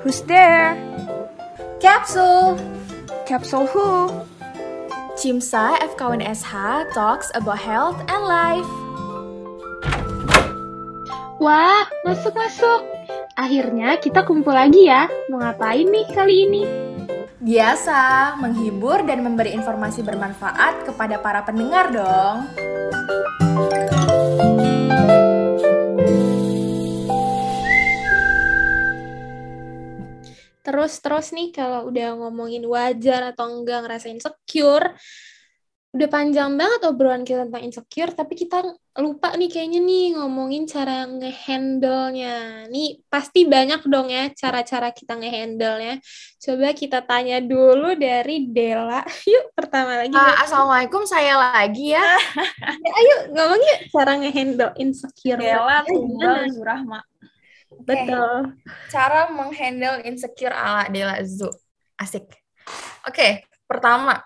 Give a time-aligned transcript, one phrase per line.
[0.00, 0.80] Who's there?
[1.76, 2.56] Capsule
[3.28, 4.08] Capsule who?
[5.20, 8.70] Cimsa FKUNSH talks about health and life.
[11.36, 12.80] Wah, masuk-masuk.
[13.36, 15.04] Akhirnya kita kumpul lagi ya.
[15.28, 16.62] Mau ngapain nih kali ini?
[17.36, 22.48] Biasa, menghibur dan memberi informasi bermanfaat kepada para pendengar dong.
[30.70, 34.94] Terus-terus nih kalau udah ngomongin wajar atau enggak ngerasa insecure,
[35.90, 38.62] udah panjang banget obrolan kita tentang insecure, tapi kita
[39.02, 42.70] lupa nih kayaknya nih ngomongin cara ngehandle-nya.
[42.70, 45.98] Nih pasti banyak dong ya cara-cara kita ngehandle-nya.
[46.38, 49.02] Coba kita tanya dulu dari Dela.
[49.26, 50.14] Yuk pertama lagi.
[50.14, 52.06] Ah, Assalamualaikum, saya lagi ya.
[52.80, 55.36] Ya, ayo ngomong yuk cara ngehandle insecure.
[55.36, 55.84] Dela?
[55.84, 57.02] Tunggal Zurahma.
[57.86, 58.54] Betul.
[58.92, 61.48] Cara menghandle insecure ala Dela Zu.
[62.00, 62.26] Asik.
[63.08, 64.20] Oke, pertama.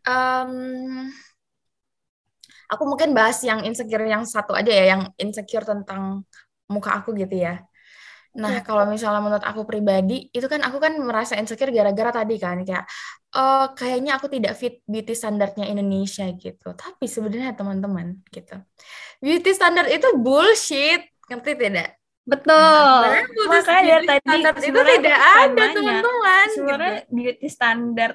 [0.00, 1.12] em,
[2.72, 6.24] aku mungkin bahas yang insecure yang satu aja ya, yang insecure tentang
[6.72, 7.60] muka aku gitu ya.
[8.40, 8.72] Nah, Oke.
[8.72, 12.86] kalau misalnya menurut aku pribadi, itu kan aku kan merasa insecure gara-gara tadi kan, kayak
[13.36, 16.72] eh kayaknya aku tidak fit beauty standarnya Indonesia gitu.
[16.72, 18.56] Tapi sebenarnya teman-teman gitu,
[19.20, 21.99] beauty standard itu bullshit, ngerti tidak?
[22.22, 23.00] Betul.
[23.00, 26.46] Sebenarnya beauty- Makanya tadi itu sebenarnya tidak ada teman-teman.
[26.48, 27.10] Sebenarnya gitu.
[27.10, 28.10] beauty standar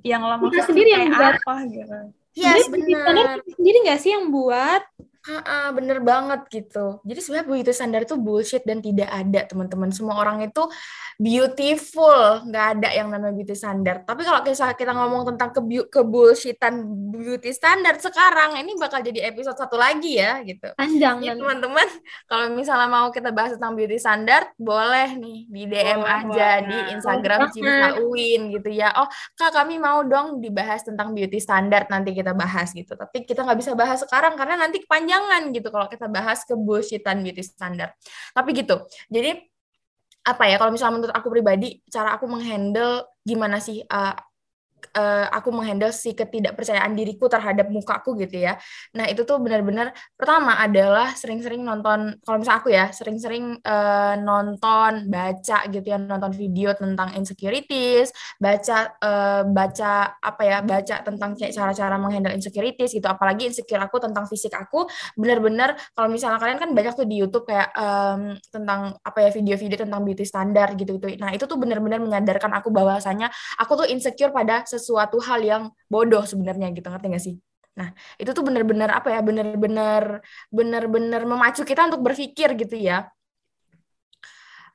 [0.00, 1.34] yang lo maksud Kita sendiri yang kayak buat.
[1.40, 1.98] apa gitu.
[2.32, 3.54] Yes, Sebenarnya beauty standard benar.
[3.56, 4.82] sendiri nggak sih yang buat?
[5.28, 7.04] Ha-ha, bener banget gitu.
[7.04, 9.92] Jadi sebenarnya beauty standar itu bullshit dan tidak ada teman-teman.
[9.92, 10.64] Semua orang itu
[11.20, 14.08] beautiful, nggak ada yang namanya beauty standar.
[14.08, 16.80] Tapi kalau kita kita ngomong tentang kebu kebullshitan
[17.12, 20.72] beauty standar sekarang, ini bakal jadi episode satu lagi ya gitu.
[20.80, 21.40] Panjang Jadi nanti.
[21.44, 21.88] teman-teman,
[22.24, 26.72] kalau misalnya mau kita bahas tentang beauty standard, boleh nih di DM Boleh aja di
[26.72, 26.92] banget.
[26.96, 28.88] Instagram Boleh Cinta Uin gitu ya.
[28.96, 32.96] Oh, Kak kami mau dong dibahas tentang beauty standard nanti kita bahas gitu.
[32.96, 34.80] Tapi kita nggak bisa bahas sekarang karena nanti
[35.18, 37.90] kepanjangan gitu kalau kita bahas kebullshitan beauty standard.
[38.30, 38.86] Tapi gitu.
[39.10, 39.42] Jadi
[40.28, 44.12] apa ya kalau misalnya menurut aku pribadi cara aku menghandle gimana sih uh,
[44.94, 48.56] uh, aku menghandle si ketidakpercayaan diriku terhadap mukaku gitu ya.
[48.94, 55.08] Nah, itu tuh benar-benar pertama adalah sering-sering nonton kalau misalnya aku ya, sering-sering uh, nonton,
[55.10, 61.96] baca gitu ya, nonton video tentang insecurities, baca uh, baca apa ya, baca tentang cara-cara
[61.98, 63.08] menghandle insecurities gitu.
[63.08, 67.44] Apalagi insecure aku tentang fisik aku benar-benar kalau misalnya kalian kan banyak tuh di YouTube
[67.48, 71.18] kayak um, tentang apa ya video-video tentang beauty standar gitu-gitu.
[71.18, 74.77] Nah, itu tuh benar-benar menyadarkan aku bahwasanya aku tuh insecure pada sesuatu
[75.20, 77.34] hal yang bodoh sebenarnya gitu ngerti gak sih?
[77.78, 83.10] Nah itu tuh bener-bener apa ya bener-bener bener-bener memacu kita untuk berpikir gitu ya.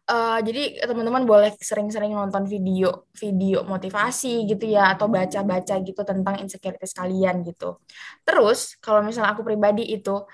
[0.04, 6.44] Uh, jadi teman-teman boleh sering-sering nonton video video motivasi gitu ya atau baca-baca gitu tentang
[6.44, 7.80] insecurities kalian gitu.
[8.28, 10.28] Terus kalau misalnya aku pribadi itu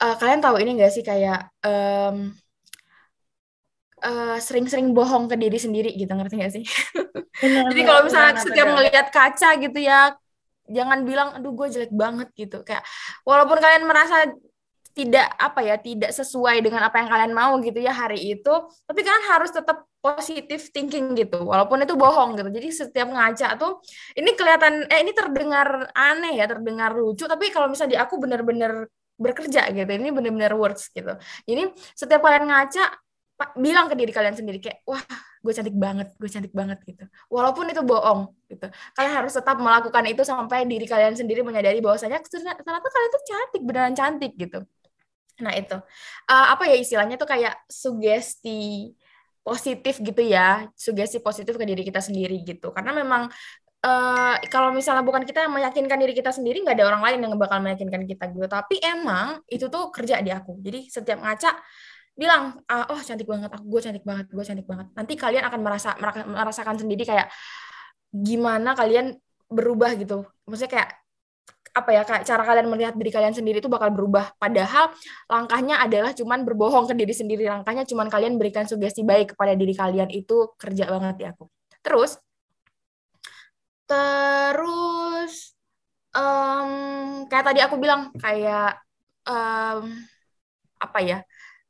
[0.00, 2.32] uh, kalian tahu ini gak sih kayak um,
[4.00, 6.64] uh, sering-sering bohong ke diri sendiri gitu ngerti gak sih?
[7.40, 7.88] Benar, Jadi benar.
[7.88, 8.74] kalau misalnya tuh, setiap Del?
[8.76, 10.12] ngelihat kaca gitu ya,
[10.68, 12.60] jangan bilang, aduh gue jelek banget gitu.
[12.60, 12.84] Kayak
[13.24, 14.28] walaupun kalian merasa
[14.92, 19.00] tidak apa ya, tidak sesuai dengan apa yang kalian mau gitu ya hari itu, tapi
[19.00, 22.50] kalian harus tetap positive thinking gitu, walaupun itu bohong gitu.
[22.52, 23.80] Jadi setiap ngaca tuh,
[24.18, 28.84] ini kelihatan, eh ini terdengar aneh ya, terdengar lucu, tapi kalau misalnya di aku benar-benar
[29.20, 31.12] bekerja gitu, ini benar-benar works gitu.
[31.48, 31.62] Jadi
[31.94, 32.84] setiap kalian ngaca,
[33.56, 35.00] bilang ke diri kalian sendiri kayak, wah
[35.40, 37.04] gue cantik banget, gue cantik banget gitu.
[37.32, 38.66] Walaupun itu bohong gitu.
[38.96, 43.62] Kalian harus tetap melakukan itu sampai diri kalian sendiri menyadari bahwasanya ternyata kalian tuh cantik,
[43.64, 44.60] beneran cantik gitu.
[45.40, 45.76] Nah itu
[46.30, 48.92] Eh, apa ya istilahnya tuh kayak sugesti
[49.42, 52.70] positif gitu ya, sugesti positif ke diri kita sendiri gitu.
[52.76, 53.32] Karena memang
[53.80, 57.32] eh kalau misalnya bukan kita yang meyakinkan diri kita sendiri, nggak ada orang lain yang
[57.40, 58.46] bakal meyakinkan kita gitu.
[58.46, 60.60] Tapi emang itu tuh kerja di aku.
[60.60, 61.50] Jadi setiap ngaca
[62.18, 64.86] bilang, ah, oh cantik banget, aku gue cantik banget, gue cantik banget.
[64.92, 65.96] Nanti kalian akan merasa
[66.26, 67.32] merasakan sendiri kayak
[68.12, 69.16] gimana kalian
[69.50, 70.26] berubah gitu.
[70.46, 70.90] Maksudnya kayak
[71.70, 74.34] apa ya kayak cara kalian melihat diri kalian sendiri itu bakal berubah.
[74.36, 74.90] Padahal
[75.30, 77.46] langkahnya adalah cuman berbohong ke diri sendiri.
[77.46, 81.46] Langkahnya cuman kalian berikan sugesti baik kepada diri kalian itu kerja banget di aku.
[81.82, 82.18] Terus
[83.86, 85.54] terus
[86.14, 86.70] em,
[87.26, 88.78] kayak tadi aku bilang kayak
[89.26, 89.82] em,
[90.80, 91.18] apa ya?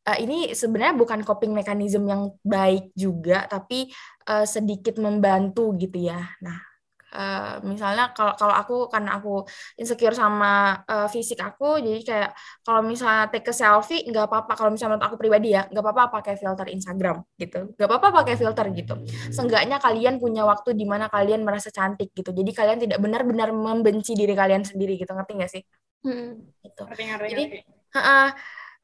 [0.08, 3.90] Eh, ini sebenarnya bukan coping mechanism yang baik juga, tapi
[4.28, 6.20] eh, sedikit membantu gitu ya.
[6.40, 6.70] Nah,
[7.10, 9.42] Uh, misalnya kalau kalau aku karena aku
[9.74, 12.30] insecure sama uh, fisik aku jadi kayak
[12.62, 14.54] kalau misalnya take a selfie nggak apa-apa.
[14.54, 17.74] Kalau misalnya menurut aku pribadi ya nggak apa-apa pakai filter Instagram gitu.
[17.74, 18.94] Nggak apa-apa pakai filter gitu.
[19.34, 22.30] Seenggaknya kalian punya waktu di mana kalian merasa cantik gitu.
[22.30, 25.10] Jadi kalian tidak benar-benar membenci diri kalian sendiri gitu.
[25.10, 25.62] Ngerti nggak sih?
[26.06, 26.46] Hmm.
[26.62, 26.82] gitu.
[26.94, 27.44] Jadi
[27.98, 28.30] uh,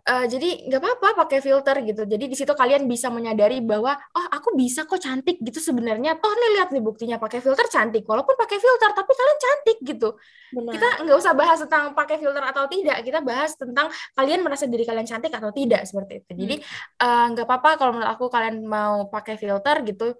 [0.06, 2.06] Uh, jadi nggak apa-apa pakai filter gitu.
[2.06, 6.14] Jadi di situ kalian bisa menyadari bahwa oh aku bisa kok cantik gitu sebenarnya.
[6.22, 8.06] Toh nih lihat nih buktinya pakai filter cantik.
[8.06, 10.08] Walaupun pakai filter tapi kalian cantik gitu.
[10.54, 10.72] Benar.
[10.78, 13.02] Kita nggak usah bahas tentang pakai filter atau tidak.
[13.02, 16.30] Kita bahas tentang kalian merasa diri kalian cantik atau tidak seperti itu.
[16.38, 16.84] Jadi hmm.
[16.96, 20.14] Eh, nggak uh, apa-apa kalau menurut aku kalian mau pakai filter gitu.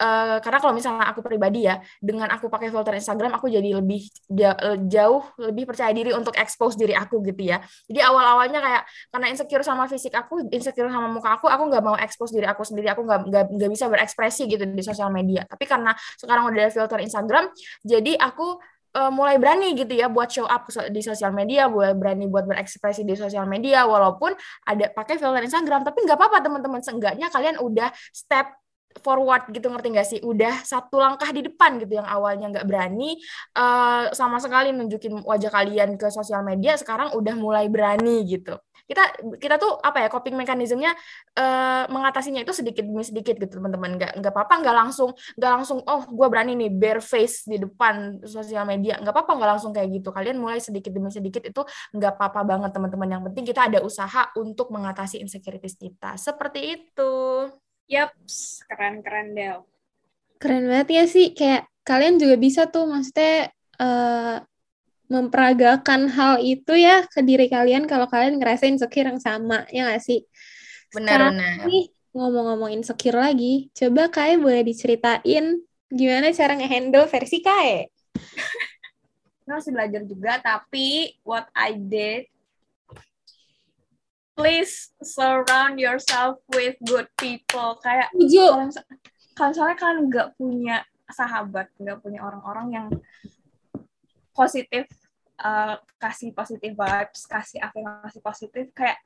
[0.00, 4.00] Uh, karena kalau misalnya aku pribadi ya dengan aku pakai filter Instagram aku jadi lebih
[4.88, 7.60] jauh lebih percaya diri untuk expose diri aku gitu ya.
[7.84, 8.82] Jadi awal awalnya kayak
[9.12, 12.64] karena insecure sama fisik aku insecure sama muka aku aku nggak mau expose diri aku
[12.64, 15.44] sendiri aku nggak nggak bisa berekspresi gitu di sosial media.
[15.44, 17.52] Tapi karena sekarang udah ada filter Instagram
[17.84, 18.56] jadi aku
[18.96, 23.06] uh, mulai berani gitu ya buat show up di sosial media, buat berani buat berekspresi
[23.06, 24.34] di sosial media, walaupun
[24.66, 28.50] ada pakai filter Instagram, tapi nggak apa-apa teman-teman, seenggaknya kalian udah step
[28.98, 30.18] forward gitu ngerti gak sih?
[30.20, 33.14] Udah satu langkah di depan gitu yang awalnya nggak berani
[33.54, 38.58] uh, sama sekali nunjukin wajah kalian ke sosial media sekarang udah mulai berani gitu.
[38.90, 39.06] Kita
[39.38, 40.90] kita tuh apa ya coping mekanismenya
[41.38, 43.94] uh, mengatasinya itu sedikit demi sedikit gitu teman-teman.
[43.94, 48.18] Nggak nggak apa-apa nggak langsung nggak langsung oh gue berani nih bare face di depan
[48.26, 48.98] sosial media.
[48.98, 50.10] Nggak apa-apa nggak langsung kayak gitu.
[50.10, 51.62] Kalian mulai sedikit demi sedikit itu
[51.94, 53.08] nggak apa-apa banget teman-teman.
[53.14, 56.18] Yang penting kita ada usaha untuk mengatasi insecurities kita.
[56.18, 57.14] Seperti itu
[57.90, 58.14] Yap,
[58.70, 59.66] keren-keren Del.
[60.38, 63.50] Keren banget ya sih, kayak kalian juga bisa tuh maksudnya
[63.82, 64.38] uh,
[65.10, 70.06] memperagakan hal itu ya ke diri kalian kalau kalian ngerasain insecure yang sama, ya nggak
[70.06, 70.22] sih?
[70.94, 71.66] Benar-benar.
[71.66, 75.58] Nih, ngomong-ngomong insecure lagi, coba Kae boleh diceritain
[75.90, 77.90] gimana cara ngehandle versi Kae?
[79.50, 82.30] masih belajar juga, tapi what I did
[84.40, 87.76] please surround yourself with good people.
[87.84, 88.72] Kayak kalau
[89.36, 90.76] kalau misalnya kalian nggak punya
[91.12, 92.88] sahabat nggak punya orang-orang yang
[94.32, 94.88] positif
[95.44, 98.96] uh, kasih positif vibes kasih afirmasi positif kayak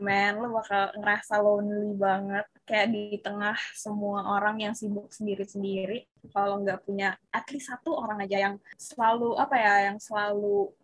[0.00, 2.46] man lo bakal ngerasa lonely banget.
[2.66, 8.26] Kayak di tengah semua orang yang sibuk sendiri-sendiri kalau nggak punya at least satu orang
[8.26, 10.74] aja yang selalu apa ya yang selalu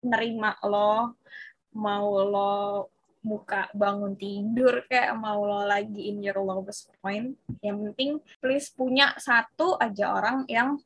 [0.00, 1.18] nerima lo
[1.76, 2.95] mau lo
[3.26, 7.34] muka bangun tidur kayak mau lo lagi in your lowest point.
[7.58, 10.78] Yang penting please punya satu aja orang yang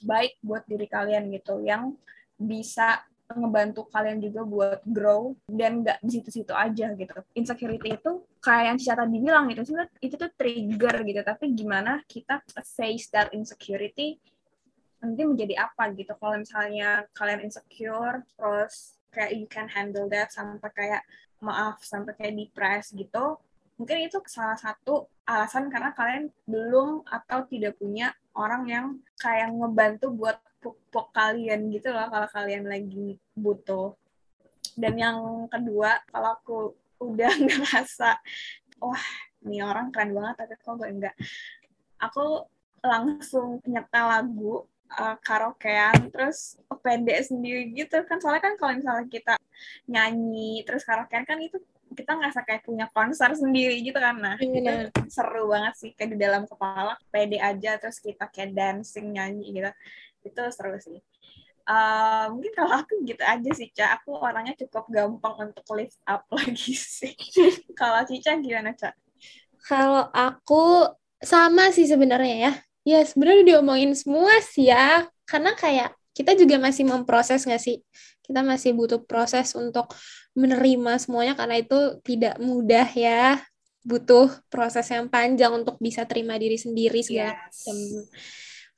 [0.00, 1.92] baik buat diri kalian gitu yang
[2.40, 7.12] bisa ngebantu kalian juga buat grow dan nggak di situ-situ aja gitu.
[7.36, 11.20] Insecurity itu kayak yang Cica tadi bilang gitu itu tuh trigger gitu.
[11.20, 14.16] Tapi gimana kita face that insecurity
[15.04, 16.16] nanti menjadi apa gitu.
[16.16, 21.02] Kalau misalnya kalian insecure terus kayak you can handle that sampai kayak
[21.38, 23.38] maaf sampai kayak depres gitu
[23.78, 28.86] mungkin itu salah satu alasan karena kalian belum atau tidak punya orang yang
[29.22, 33.94] kayak ngebantu buat pupuk kalian gitu loh kalau kalian lagi butuh.
[34.74, 36.58] Dan yang kedua kalau aku
[36.98, 38.18] udah ngerasa
[38.82, 39.06] wah
[39.46, 41.14] ini orang keren banget tapi kok gue enggak?
[42.02, 42.50] Aku
[42.82, 49.34] langsung nyetel lagu uh, karaokean terus pede sendiri gitu kan soalnya kan kalau misalnya kita
[49.90, 51.60] nyanyi terus karaokean kan itu
[51.92, 54.70] kita ngerasa kayak punya konser sendiri gitu kan nah itu
[55.10, 59.70] seru banget sih kayak di dalam kepala pede aja terus kita kayak dancing nyanyi gitu
[60.24, 61.00] itu seru sih
[61.68, 64.00] Uh, mungkin kalau aku gitu aja sih, Ca.
[64.00, 67.12] Aku orangnya cukup gampang untuk lift up lagi sih.
[67.76, 68.96] kalau Cica gimana, Ca?
[69.68, 70.88] Kalau aku
[71.20, 72.52] sama sih sebenarnya ya
[72.88, 75.04] Ya, sebenarnya diomongin semua sih ya.
[75.28, 77.84] Karena kayak kita juga masih memproses nggak sih?
[78.24, 79.92] Kita masih butuh proses untuk
[80.32, 83.44] menerima semuanya karena itu tidak mudah ya.
[83.84, 87.68] Butuh proses yang panjang untuk bisa terima diri sendiri segala yes.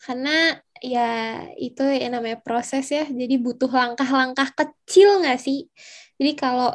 [0.03, 3.07] Karena ya itu yang namanya proses ya.
[3.07, 5.71] Jadi butuh langkah-langkah kecil nggak sih?
[6.19, 6.75] Jadi kalau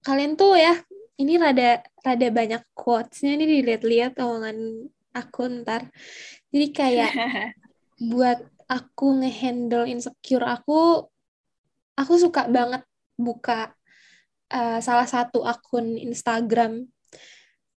[0.00, 0.72] kalian tuh ya
[1.20, 5.92] ini rada rada banyak quotes-nya nih dilihat-lihat omongan aku ntar.
[6.52, 7.12] Jadi kayak
[8.12, 11.08] buat aku ngehandle insecure aku,
[11.96, 12.84] aku suka banget
[13.16, 13.72] buka
[14.52, 16.88] uh, salah satu akun Instagram.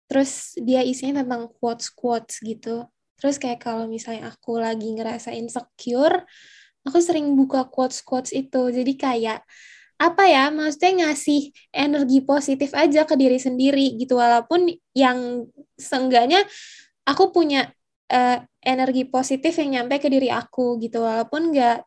[0.09, 2.89] Terus dia isinya tentang quotes-quotes gitu.
[3.17, 6.25] Terus kayak kalau misalnya aku lagi ngerasa insecure,
[6.85, 8.73] aku sering buka quotes-quotes itu.
[8.73, 9.41] Jadi kayak
[10.03, 14.67] apa ya maksudnya ngasih energi positif aja ke diri sendiri gitu walaupun
[14.99, 15.47] yang
[15.79, 16.43] seenggaknya
[17.07, 17.71] aku punya
[18.13, 21.03] uh, energi positif yang nyampe ke diri aku gitu.
[21.03, 21.79] Walaupun nggak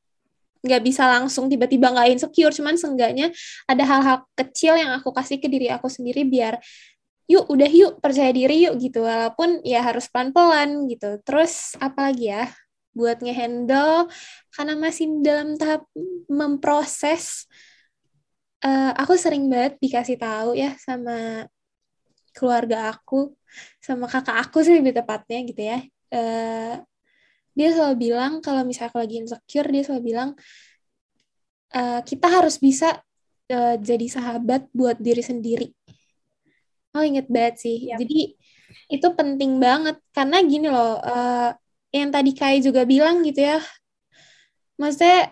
[0.66, 3.30] nggak bisa langsung tiba-tiba nggak insecure cuman seenggaknya
[3.70, 6.58] ada hal-hal kecil yang aku kasih ke diri aku sendiri biar
[7.30, 9.06] yuk udah yuk percaya diri yuk gitu.
[9.06, 11.22] Walaupun ya harus pelan-pelan gitu.
[11.22, 12.50] Terus apalagi ya?
[12.96, 14.08] Buat ngehandle
[14.56, 15.84] karena masih dalam tahap
[16.32, 17.44] memproses
[18.64, 21.46] uh, aku sering banget dikasih tahu ya sama
[22.36, 23.32] keluarga aku
[23.80, 25.80] sama kakak aku sih lebih tepatnya gitu ya
[26.16, 26.80] uh,
[27.56, 30.30] dia selalu bilang kalau misalnya aku lagi insecure dia selalu bilang
[31.76, 33.00] uh, kita harus bisa
[33.52, 35.68] uh, jadi sahabat buat diri sendiri.
[36.96, 37.92] Oh inget banget sih.
[37.92, 37.98] Yep.
[38.04, 38.22] jadi
[38.92, 40.00] itu penting banget.
[40.16, 41.52] Karena gini loh uh,
[41.92, 43.60] yang tadi Kai juga bilang gitu ya.
[44.76, 45.32] Maksudnya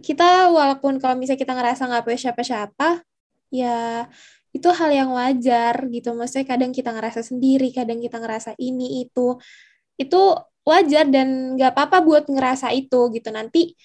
[0.00, 3.00] kita walaupun kalau misalnya kita ngerasa nggak punya siapa-siapa
[3.54, 4.10] ya
[4.54, 6.12] itu hal yang wajar gitu.
[6.12, 9.40] Maksudnya kadang kita ngerasa sendiri kadang kita ngerasa ini itu
[10.00, 10.20] itu
[10.64, 13.76] wajar dan nggak apa-apa buat ngerasa itu gitu nanti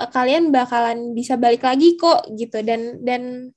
[0.00, 3.52] uh, kalian bakalan bisa balik lagi kok gitu dan dan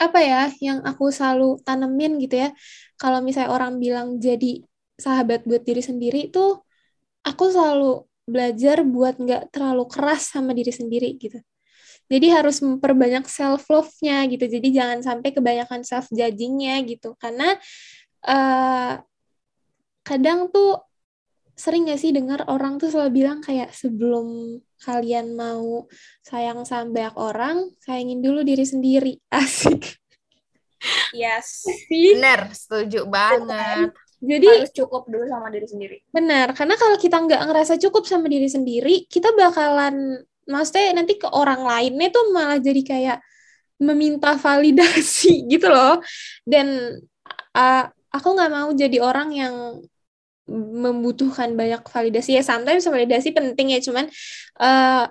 [0.00, 2.48] apa ya yang aku selalu tanemin gitu ya
[2.96, 4.64] kalau misalnya orang bilang jadi
[5.00, 6.60] sahabat buat diri sendiri itu
[7.24, 11.40] aku selalu belajar buat nggak terlalu keras sama diri sendiri gitu.
[12.10, 14.46] Jadi harus memperbanyak self love-nya gitu.
[14.46, 17.14] Jadi jangan sampai kebanyakan self judging-nya gitu.
[17.18, 17.54] Karena
[18.26, 18.98] uh,
[20.02, 20.89] kadang tuh
[21.60, 25.84] sering gak sih dengar orang tuh selalu bilang kayak sebelum kalian mau
[26.24, 29.12] sayang sama banyak orang, sayangin dulu diri sendiri.
[29.28, 30.00] Asik.
[31.12, 31.68] Yes.
[31.92, 33.92] Bener, setuju banget.
[34.20, 35.96] Jadi harus cukup dulu sama diri sendiri.
[36.12, 41.28] Benar, karena kalau kita nggak ngerasa cukup sama diri sendiri, kita bakalan, maksudnya nanti ke
[41.28, 43.18] orang lainnya tuh malah jadi kayak
[43.80, 46.00] meminta validasi gitu loh.
[46.44, 46.96] Dan
[47.56, 49.54] uh, aku nggak mau jadi orang yang
[50.50, 52.36] membutuhkan banyak validasi.
[52.36, 52.42] Ya.
[52.42, 54.10] Sometimes validasi penting ya, cuman
[54.58, 55.06] uh,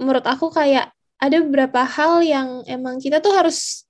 [0.00, 3.84] menurut aku kayak ada beberapa hal yang emang kita tuh harus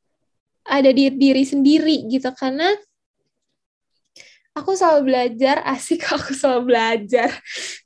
[0.66, 2.28] ada di diri sendiri gitu.
[2.34, 2.74] Karena
[4.58, 7.30] aku selalu belajar asik aku selalu belajar.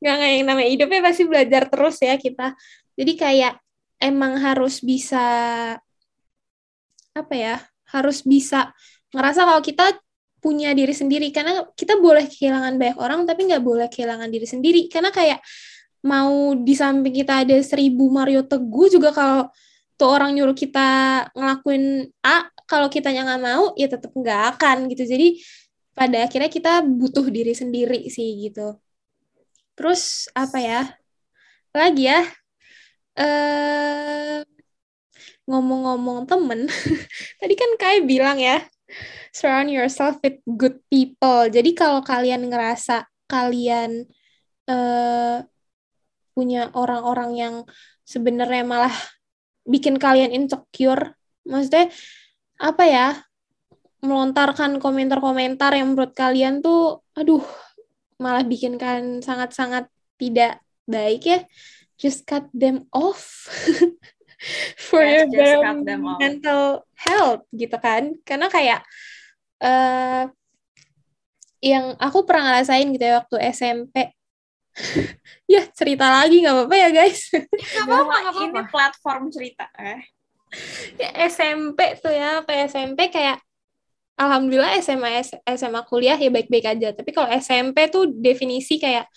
[0.01, 2.57] Nggak nggak yang namanya hidupnya pasti belajar terus ya kita.
[2.97, 3.55] Jadi kayak
[4.01, 5.25] emang harus bisa
[7.13, 7.61] apa ya
[7.93, 8.73] harus bisa
[9.13, 10.01] ngerasa kalau kita
[10.43, 14.91] punya diri sendiri karena kita boleh kehilangan banyak orang tapi nggak boleh kehilangan diri sendiri
[14.91, 15.39] karena kayak
[16.03, 19.47] mau di samping kita ada seribu Mario Teguh juga kalau
[19.95, 25.07] tuh orang nyuruh kita ngelakuin A kalau kitanya nggak mau ya tetap nggak akan gitu
[25.07, 25.39] jadi
[25.93, 28.77] pada akhirnya kita butuh diri sendiri sih gitu.
[29.77, 30.83] Terus apa ya?
[31.73, 32.21] Lagi ya?
[33.17, 34.41] Eh
[35.43, 36.71] ngomong-ngomong temen,
[37.41, 38.63] tadi kan kayak bilang ya,
[39.33, 41.49] surround yourself with good people.
[41.49, 44.05] Jadi kalau kalian ngerasa kalian
[44.69, 45.41] uh,
[46.37, 47.55] punya orang-orang yang
[48.05, 48.95] sebenarnya malah
[49.65, 51.17] bikin kalian insecure,
[51.49, 51.89] maksudnya
[52.61, 53.09] apa ya?
[54.03, 57.43] melontarkan komentar-komentar yang menurut kalian tuh aduh
[58.19, 59.87] malah bikin kalian sangat-sangat
[60.19, 60.59] tidak
[60.91, 61.39] baik ya
[61.95, 63.47] just cut them off
[64.91, 65.63] for yes, your
[66.19, 68.83] mental health gitu kan karena kayak
[69.63, 70.25] uh,
[71.63, 74.11] yang aku pernah ngerasain gitu ya waktu SMP
[75.53, 77.29] ya cerita lagi nggak apa-apa ya guys.
[77.29, 80.01] Nggak apa-apa ini platform cerita eh.
[81.01, 83.41] Ya SMP tuh ya apa SMP kayak
[84.17, 85.25] alhamdulillah SMA
[85.57, 86.89] SMA kuliah ya baik-baik aja.
[86.97, 89.09] Tapi kalau SMP tuh definisi kayak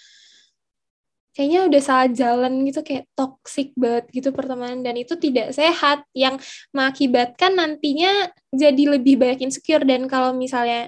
[1.36, 4.80] kayaknya udah salah jalan gitu kayak toxic banget gitu pertemanan.
[4.82, 6.40] Dan itu tidak sehat yang
[6.72, 9.84] mengakibatkan nantinya jadi lebih banyak insecure.
[9.84, 10.88] Dan kalau misalnya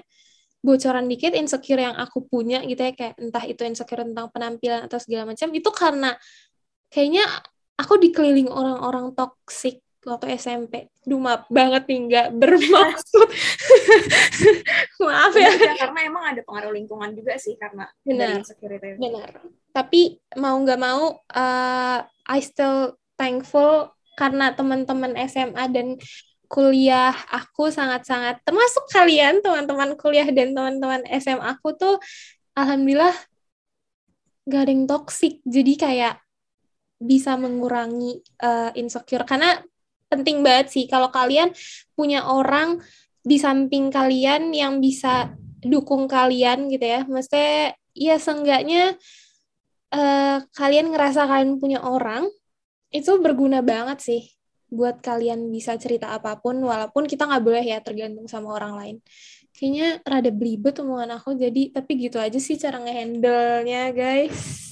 [0.64, 4.98] bocoran dikit insecure yang aku punya gitu ya kayak entah itu insecure tentang penampilan atau
[4.98, 6.18] segala macam itu karena
[6.90, 7.24] kayaknya
[7.78, 10.92] aku dikeliling orang-orang toxic waktu SMP.
[11.02, 13.28] Duh maaf banget nih nggak bermaksud.
[15.08, 15.50] maaf ya.
[15.50, 15.74] ya.
[15.74, 18.42] Karena emang ada pengaruh lingkungan juga sih karena benar.
[18.44, 19.30] dari Benar.
[19.74, 25.94] Tapi mau nggak mau, uh, I still thankful karena teman-teman SMA dan
[26.48, 32.00] kuliah aku sangat-sangat termasuk kalian teman-teman kuliah dan teman-teman SMA aku tuh
[32.56, 33.12] alhamdulillah
[34.48, 36.14] gak ada yang toxic jadi kayak
[36.98, 39.60] bisa mengurangi uh, insecure karena
[40.08, 41.52] penting banget sih kalau kalian
[41.92, 42.80] punya orang
[43.22, 47.00] di samping kalian yang bisa dukung kalian gitu ya.
[47.04, 48.96] Maksudnya ya seenggaknya
[49.92, 52.26] uh, kalian ngerasa kalian punya orang
[52.88, 54.22] itu berguna banget sih
[54.68, 58.96] buat kalian bisa cerita apa pun walaupun kita nggak boleh ya tergantung sama orang lain
[59.56, 64.68] kayaknya rada belibet omongan aku jadi tapi gitu aja sih cara ngehandle-nya guys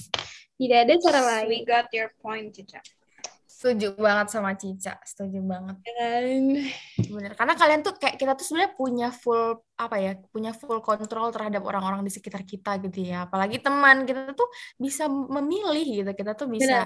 [0.57, 2.81] tidak ada cara lain We got your point, Cica.
[3.57, 5.81] Setuju banget sama Cica, setuju banget.
[5.81, 6.61] dan
[7.09, 7.33] Bener.
[7.33, 11.65] Karena kalian tuh kayak kita tuh sebenarnya punya full apa ya, punya full kontrol terhadap
[11.65, 13.25] orang-orang di sekitar kita gitu ya.
[13.25, 14.45] Apalagi teman kita tuh
[14.77, 16.11] bisa memilih gitu.
[16.13, 16.85] Kita tuh bisa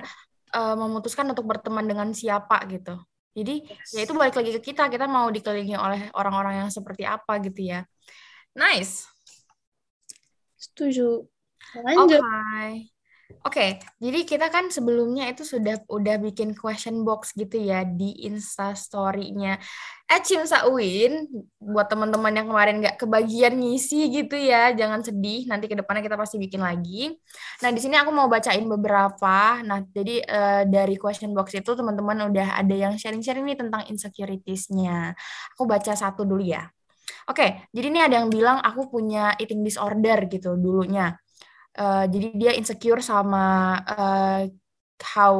[0.56, 2.96] uh, memutuskan untuk berteman dengan siapa gitu.
[3.36, 3.92] Jadi Yes.
[3.92, 4.88] ya itu balik lagi ke kita.
[4.88, 7.84] Kita mau dikelilingi oleh orang-orang yang seperti apa gitu ya.
[8.56, 9.12] Nice.
[10.62, 11.25] setuju
[11.74, 12.22] lanjut
[13.42, 18.78] Oke, jadi kita kan sebelumnya itu sudah udah bikin question box gitu ya di Insta
[18.78, 19.58] story-nya
[20.12, 21.24] at Cimsauin
[21.56, 25.48] buat teman-teman yang kemarin nggak kebagian ngisi gitu ya, jangan sedih.
[25.48, 27.16] Nanti ke depannya kita pasti bikin lagi.
[27.64, 29.64] Nah, di sini aku mau bacain beberapa.
[29.64, 35.16] Nah, jadi eh, dari question box itu teman-teman udah ada yang sharing-sharing nih tentang insecurities-nya.
[35.56, 36.68] Aku baca satu dulu ya.
[37.32, 41.21] Oke, jadi ini ada yang bilang aku punya eating disorder gitu dulunya.
[41.80, 43.40] Eh, jadi dia insecure sama
[43.92, 44.51] eh,
[45.16, 45.36] how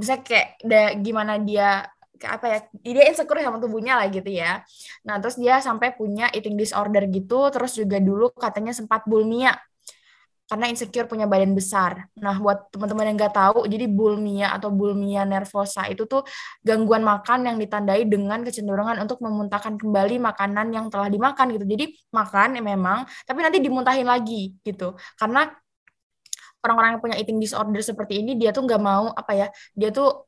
[0.00, 1.84] bisa kayak da, gimana dia
[2.18, 2.58] kayak apa ya
[2.96, 4.64] dia insecure sama tubuhnya lah gitu ya.
[5.06, 9.52] Nah terus dia sampai punya eating disorder gitu terus juga dulu katanya sempat bulimia
[10.48, 12.08] karena insecure punya badan besar.
[12.16, 16.24] Nah buat teman-teman yang nggak tahu jadi bulimia atau bulimia nervosa itu tuh
[16.64, 21.64] gangguan makan yang ditandai dengan kecenderungan untuk memuntahkan kembali makanan yang telah dimakan gitu.
[21.68, 24.96] Jadi makan ya memang tapi nanti dimuntahin lagi gitu.
[25.20, 25.52] Karena
[26.64, 30.26] orang-orang yang punya eating disorder seperti ini dia tuh nggak mau apa ya dia tuh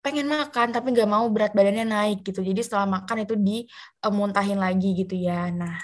[0.00, 2.38] pengen makan tapi nggak mau berat badannya naik gitu.
[2.38, 5.50] Jadi setelah makan itu dimuntahin lagi gitu ya.
[5.50, 5.74] Nah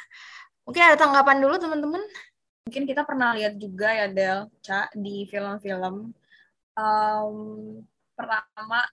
[0.62, 1.98] mungkin ada tanggapan dulu teman-teman
[2.62, 6.14] Mungkin kita pernah lihat juga ya, Del, Ca, di film-film.
[6.78, 7.36] Um,
[8.14, 8.86] pertama,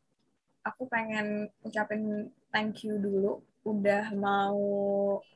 [0.65, 4.59] aku pengen ucapin thank you dulu udah mau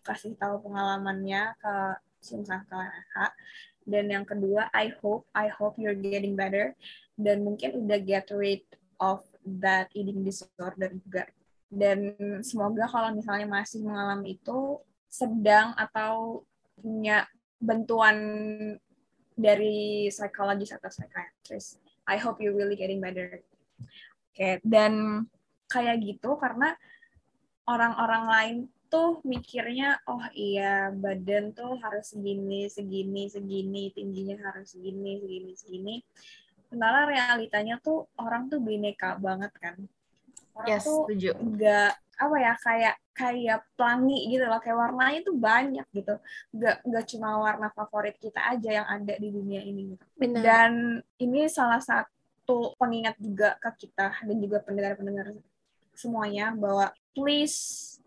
[0.02, 1.76] kasih tahu pengalamannya ke
[2.24, 3.36] Simsa Kak.
[3.84, 6.74] Dan yang kedua, I hope, I hope you're getting better.
[7.20, 8.64] Dan mungkin udah get rid
[8.98, 11.28] of that eating disorder juga.
[11.68, 14.80] Dan semoga kalau misalnya masih mengalami itu,
[15.12, 16.42] sedang atau
[16.80, 17.28] punya
[17.64, 18.18] bantuan
[19.34, 21.80] dari psikologis atau psychiatrist.
[22.04, 23.40] I hope you really getting better.
[24.34, 25.26] Oke, dan
[25.72, 26.76] kayak gitu karena
[27.64, 28.58] orang-orang lain
[28.92, 35.96] tuh mikirnya, oh iya badan tuh harus segini, segini, segini, tingginya harus segini, segini, segini.
[36.70, 39.82] Sementara realitanya tuh orang tuh bineka banget kan.
[40.54, 44.60] Orang yes tuh setuju nggak apa ya kayak kayak pelangi gitu loh.
[44.62, 46.16] Kayak warnanya tuh banyak gitu.
[46.54, 50.04] Nggak nggak cuma warna favorit kita aja yang ada di dunia ini gitu.
[50.18, 50.42] Benar.
[50.42, 50.72] Dan
[51.22, 55.36] ini salah satu pengingat juga ke kita dan juga pendengar-pendengar
[55.94, 57.98] semuanya bahwa please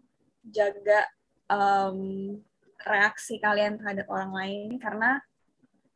[0.42, 1.06] jaga
[1.50, 2.34] um,
[2.82, 5.22] reaksi kalian terhadap orang lain karena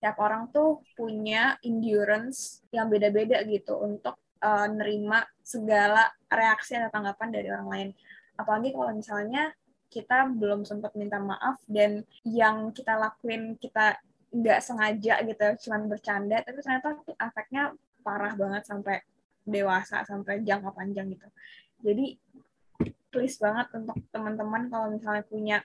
[0.00, 7.28] tiap orang tuh punya endurance yang beda-beda gitu untuk uh, nerima segala reaksi atau tanggapan
[7.32, 7.88] dari orang lain.
[8.36, 9.52] Apalagi kalau misalnya
[9.90, 13.98] kita belum sempat minta maaf dan yang kita lakuin kita
[14.30, 17.74] nggak sengaja gitu, cuman bercanda, tapi ternyata efeknya
[18.06, 19.02] parah banget sampai
[19.42, 21.26] dewasa, sampai jangka panjang gitu.
[21.82, 22.14] Jadi
[23.10, 25.58] please banget untuk teman-teman kalau misalnya punya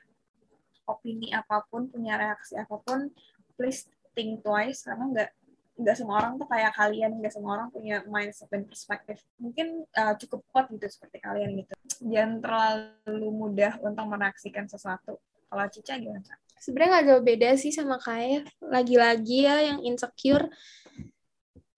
[0.89, 3.13] opini apa pun, punya reaksi apa pun,
[3.53, 3.85] please
[4.17, 5.31] think twice karena nggak
[5.75, 9.19] nggak semua orang tuh kayak kalian, nggak semua orang punya mindset dan perspektif.
[9.35, 11.73] Mungkin uh, cukup kuat gitu seperti kalian gitu.
[12.07, 15.19] Jangan terlalu mudah untuk mereaksikan sesuatu.
[15.51, 16.35] Kalau Cica gimana?
[16.59, 20.47] Sebenarnya nggak jauh beda sih sama kayak lagi-lagi ya yang insecure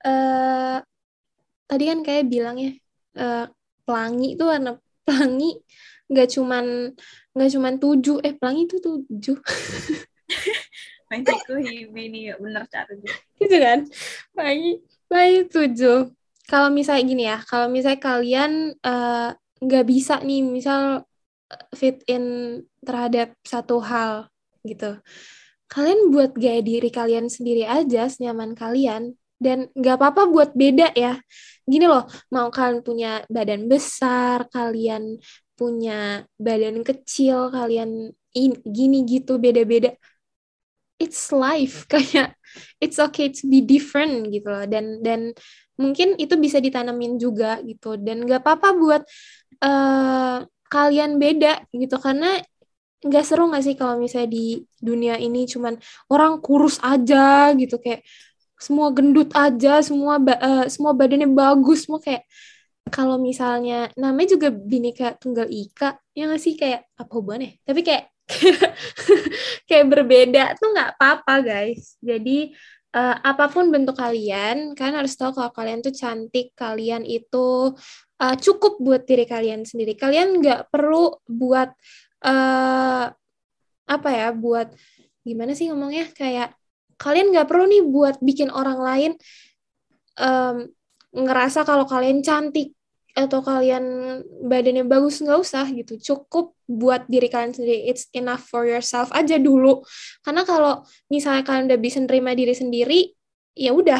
[0.08, 0.80] eh
[1.68, 2.72] tadi kan kayak bilang ya
[3.20, 3.46] eh,
[3.84, 5.60] pelangi itu warna pelangi
[6.08, 6.66] nggak cuman
[7.36, 9.38] nggak cuman tujuh eh pelangi itu tujuh
[11.08, 11.54] Main itu
[11.96, 12.92] ini bener cara
[13.41, 13.80] gitu kan?
[14.34, 14.71] Pelangi
[15.08, 15.97] pelangi tujuh.
[16.47, 21.04] Kalau misalnya gini ya kalau misalnya kalian eh, nggak bisa nih misal
[21.52, 22.23] eh, fit in
[22.84, 24.32] terhadap satu hal
[24.63, 25.00] gitu.
[25.67, 31.19] Kalian buat gaya diri kalian sendiri aja senyaman kalian dan nggak apa-apa buat beda ya.
[31.67, 35.19] Gini loh mau kalian punya badan besar kalian
[35.58, 39.97] punya badan kecil kalian in, gini gitu beda-beda
[40.98, 42.36] it's life kayak
[42.82, 44.66] it's okay to be different gitu loh.
[44.66, 45.34] Dan dan
[45.78, 47.96] mungkin itu bisa ditanamin juga gitu.
[47.98, 49.02] Dan nggak apa-apa buat
[49.64, 51.96] uh, kalian beda gitu.
[52.02, 52.38] Karena
[52.98, 55.78] nggak seru nggak sih kalau misalnya di dunia ini cuman
[56.10, 57.78] orang kurus aja gitu.
[57.82, 58.02] Kayak
[58.58, 62.26] semua gendut aja semua ba uh, semua badannya bagus semua kayak
[62.90, 66.54] kalau misalnya namanya juga bineka tunggal ika ya nggak sih?
[66.58, 67.62] Kayak apa hubungannya?
[67.68, 68.17] Tapi kayak
[69.68, 71.96] kayak berbeda tuh nggak apa-apa guys.
[72.04, 72.52] Jadi
[72.96, 77.74] uh, apa pun bentuk kalian kalian harus tahu kalau kalian tuh cantik kalian itu
[78.20, 79.96] uh, cukup buat diri kalian sendiri.
[79.96, 81.72] Kalian nggak perlu buat
[82.28, 83.06] uh,
[83.88, 84.76] apa ya buat
[85.24, 86.12] gimana sih ngomongnya?
[86.12, 86.54] Kayak
[87.00, 89.12] kalian nggak perlu nih buat bikin orang lain
[90.18, 90.66] um,
[91.13, 92.77] ngerasa kalau kalian cantik
[93.18, 93.84] atau kalian
[94.46, 99.42] badannya bagus nggak usah gitu cukup buat diri kalian sendiri it's enough for yourself aja
[99.42, 99.82] dulu
[100.22, 103.00] karena kalau misalnya kalian udah bisa nerima diri sendiri
[103.58, 104.00] ya udah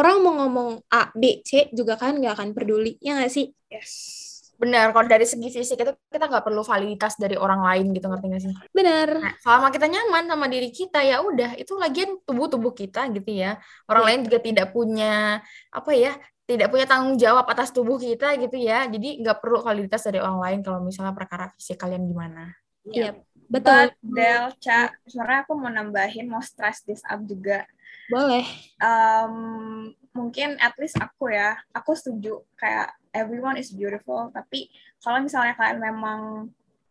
[0.00, 4.24] orang mau ngomong A B C juga kan nggak akan peduli ya nggak sih yes
[4.54, 8.26] Benar, kalau dari segi fisik itu kita nggak perlu validitas dari orang lain gitu ngerti
[8.30, 8.52] nggak sih?
[8.70, 9.08] Benar.
[9.18, 13.30] Nah, selama kita nyaman sama diri kita ya udah itu lagian tubuh tubuh kita gitu
[13.34, 13.58] ya.
[13.90, 14.08] Orang ya.
[14.14, 15.42] lain juga tidak punya
[15.74, 18.84] apa ya tidak punya tanggung jawab atas tubuh kita gitu ya.
[18.84, 22.52] Jadi nggak perlu validitas dari orang lain kalau misalnya perkara fisik kalian gimana.
[22.84, 23.24] Iya, yep.
[23.48, 23.96] betul.
[24.04, 27.64] Del, Ca, sebenarnya aku mau nambahin, mau stress this up juga.
[28.12, 28.44] Boleh.
[28.76, 34.68] Um, mungkin at least aku ya, aku setuju kayak everyone is beautiful, tapi
[35.00, 36.20] kalau misalnya kalian memang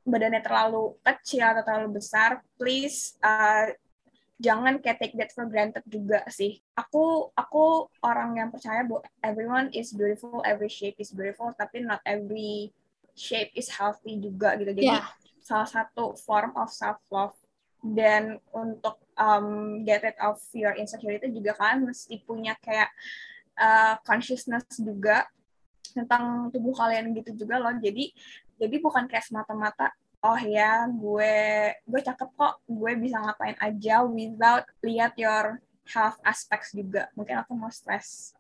[0.04, 3.70] badannya terlalu kecil atau terlalu besar, please uh,
[4.42, 6.58] jangan kayak take that for granted juga sih.
[6.74, 12.02] Aku aku orang yang percaya bahwa everyone is beautiful, every shape is beautiful, tapi not
[12.08, 12.74] every
[13.14, 14.74] shape is healthy juga gitu.
[14.74, 15.06] Jadi yeah.
[15.44, 17.38] salah satu form of self love
[17.84, 22.88] dan untuk um, get rid of your insecurity juga kalian mesti punya kayak
[23.60, 25.28] uh, consciousness juga
[25.94, 27.76] tentang tubuh kalian gitu juga loh.
[27.78, 28.10] Jadi
[28.58, 29.94] jadi bukan kayak semata-mata
[30.24, 31.36] oh ya gue
[31.84, 35.60] gue cakep kok gue bisa ngapain aja without lihat your
[35.92, 38.32] health aspects juga mungkin aku mau stress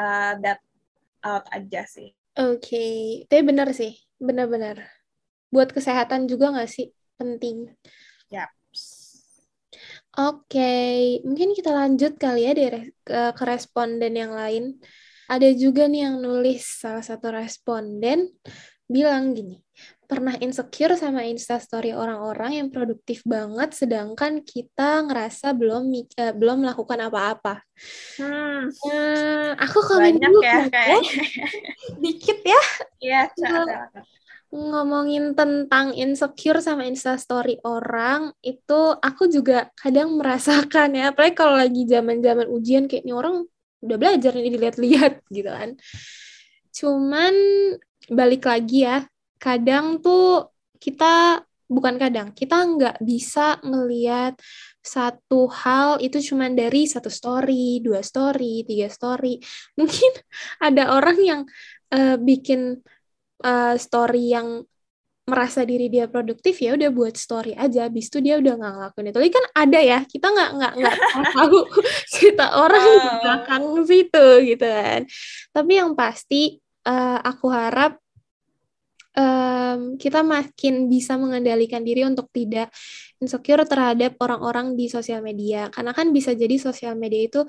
[0.00, 0.64] uh, that
[1.20, 3.28] out aja sih oke okay.
[3.28, 4.88] tapi benar sih benar-benar
[5.52, 6.88] buat kesehatan juga nggak sih
[7.20, 7.76] penting
[8.32, 8.48] yep.
[10.16, 11.20] oke okay.
[11.28, 14.80] mungkin kita lanjut kali ya dari ke, ke responden yang lain
[15.28, 18.32] ada juga nih yang nulis salah satu responden
[18.88, 19.60] bilang gini
[20.08, 27.12] pernah insecure sama instastory orang-orang yang produktif banget sedangkan kita ngerasa belum uh, belum melakukan
[27.12, 27.60] apa-apa.
[28.16, 28.72] Hmm.
[28.72, 31.04] Uh, aku komen dulu ya, kayak
[32.02, 32.62] dikit ya.
[32.98, 33.20] Iya,
[34.48, 41.84] ngomongin tentang insecure sama instastory orang itu aku juga kadang merasakan ya apalagi kalau lagi
[41.84, 43.44] zaman-zaman ujian kayak ini orang
[43.84, 45.76] udah belajar nih dilihat-lihat gitu kan
[46.72, 47.34] cuman
[48.08, 49.04] balik lagi ya
[49.38, 54.40] kadang tuh kita bukan kadang kita nggak bisa ngelihat
[54.80, 59.36] satu hal itu cuma dari satu story, dua story, tiga story.
[59.78, 60.12] Mungkin
[60.64, 61.40] ada orang yang
[61.92, 62.80] uh, bikin
[63.44, 64.64] uh, story yang
[65.28, 69.06] merasa diri dia produktif ya udah buat story aja habis itu dia udah nggak ngelakuin
[69.12, 69.18] itu.
[69.20, 70.96] Tapi kan ada ya kita nggak nggak nggak
[71.36, 71.58] tahu
[72.16, 75.00] cerita orang di belakang situ gitu kan.
[75.52, 76.56] Tapi yang pasti
[76.88, 78.00] uh, aku harap
[79.18, 82.70] um, kita makin bisa mengendalikan diri untuk tidak
[83.18, 85.66] insecure terhadap orang-orang di sosial media.
[85.74, 87.40] Karena kan bisa jadi sosial media itu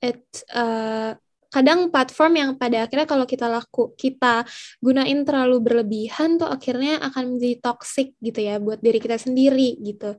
[0.00, 0.24] it,
[0.56, 1.12] uh,
[1.48, 4.44] kadang platform yang pada akhirnya kalau kita laku kita
[4.84, 10.16] gunain terlalu berlebihan tuh akhirnya akan menjadi toxic gitu ya buat diri kita sendiri gitu.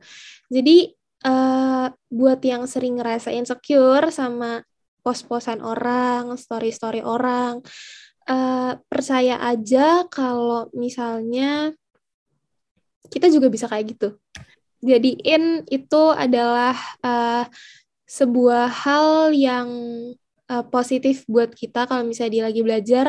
[0.50, 0.90] Jadi
[1.30, 4.66] uh, buat yang sering ngerasa insecure sama
[5.06, 7.62] pos-posan orang story-story orang
[8.30, 11.74] uh, percaya aja kalau misalnya
[13.10, 14.10] kita juga bisa kayak gitu.
[14.80, 17.44] Jadiin itu adalah uh,
[18.08, 19.68] sebuah hal yang
[20.48, 23.06] uh, positif buat kita kalau misalnya dia lagi belajar,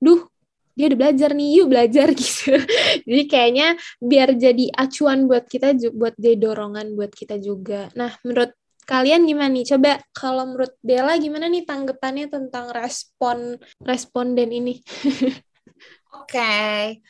[0.00, 0.24] duh
[0.72, 2.56] dia udah belajar nih, yuk belajar gitu.
[3.04, 3.68] jadi kayaknya
[4.00, 7.92] biar jadi acuan buat kita, buat jadi dorongan buat kita juga.
[7.92, 9.66] Nah, menurut kalian gimana nih?
[9.74, 14.78] Coba kalau menurut Bella gimana nih tanggapannya tentang respon responden ini?
[16.18, 16.36] Oke.
[16.36, 17.00] Okay.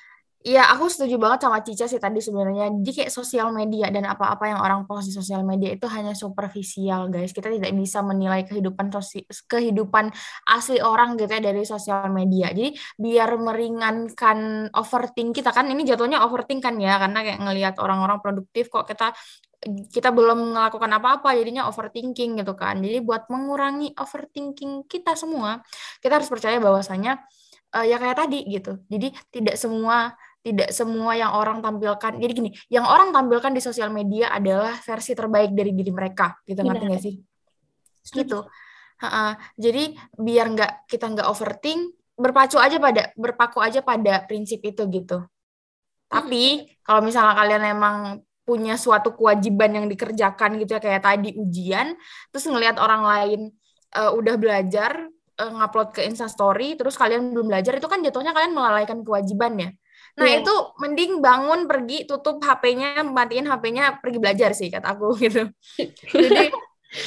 [0.43, 2.75] Iya, aku setuju banget sama Cica sih tadi sebenarnya.
[2.75, 7.07] Jadi kayak sosial media dan apa-apa yang orang post di sosial media itu hanya superficial,
[7.15, 7.31] guys.
[7.31, 10.11] Kita tidak bisa menilai kehidupan sosi kehidupan
[10.51, 12.51] asli orang gitu ya dari sosial media.
[12.51, 18.19] Jadi biar meringankan overthink kita kan ini jatuhnya overthink kan ya karena kayak ngelihat orang-orang
[18.19, 19.15] produktif kok kita
[19.95, 25.63] kita belum melakukan apa-apa jadinya overthinking gitu kan jadi buat mengurangi overthinking kita semua
[26.03, 27.23] kita harus percaya bahwasanya
[27.71, 32.51] uh, ya kayak tadi gitu jadi tidak semua tidak semua yang orang tampilkan jadi gini
[32.67, 37.03] yang orang tampilkan di sosial media adalah versi terbaik dari diri mereka gitu ngerti nggak
[37.03, 37.15] sih?
[38.11, 38.43] gitu.
[39.03, 39.27] Ha -ha.
[39.55, 45.23] jadi biar nggak kita nggak overthink berpacu aja pada berpaku aja pada prinsip itu gitu.
[46.11, 47.97] Tapi kalau misalnya kalian emang
[48.43, 51.95] punya suatu kewajiban yang dikerjakan gitu ya kayak tadi ujian
[52.35, 53.41] terus ngelihat orang lain
[53.95, 55.07] uh, udah belajar
[55.39, 59.79] uh, ngupload ke Instastory terus kalian belum belajar itu kan jatuhnya kalian melalaikan kewajibannya
[60.12, 60.44] Nah, yeah.
[60.44, 65.48] itu mending bangun pergi tutup HP-nya, matiin HP-nya, pergi belajar sih kata aku gitu.
[66.12, 66.53] Jadi